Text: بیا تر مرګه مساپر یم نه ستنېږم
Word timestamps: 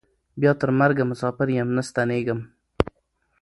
بیا 0.39 0.51
تر 0.61 0.69
مرګه 0.79 1.03
مساپر 1.11 1.47
یم 1.55 1.69
نه 1.77 1.83
ستنېږم 1.89 2.39